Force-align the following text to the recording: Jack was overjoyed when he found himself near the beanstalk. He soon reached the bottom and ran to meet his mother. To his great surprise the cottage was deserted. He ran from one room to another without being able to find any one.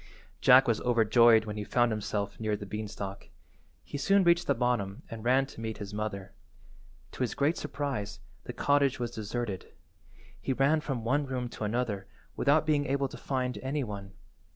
Jack 0.41 0.67
was 0.67 0.81
overjoyed 0.81 1.45
when 1.45 1.57
he 1.57 1.63
found 1.63 1.91
himself 1.91 2.39
near 2.39 2.55
the 2.57 2.65
beanstalk. 2.65 3.27
He 3.83 3.99
soon 3.99 4.23
reached 4.23 4.47
the 4.47 4.55
bottom 4.55 5.03
and 5.11 5.23
ran 5.23 5.45
to 5.45 5.61
meet 5.61 5.77
his 5.77 5.93
mother. 5.93 6.33
To 7.11 7.21
his 7.21 7.35
great 7.35 7.55
surprise 7.55 8.19
the 8.45 8.51
cottage 8.51 8.99
was 8.99 9.11
deserted. 9.11 9.73
He 10.41 10.53
ran 10.53 10.81
from 10.81 11.03
one 11.03 11.27
room 11.27 11.49
to 11.49 11.65
another 11.65 12.07
without 12.35 12.65
being 12.65 12.87
able 12.87 13.09
to 13.09 13.15
find 13.17 13.59
any 13.59 13.83
one. 13.83 14.13